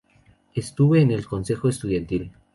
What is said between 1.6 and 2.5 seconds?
estudiantil.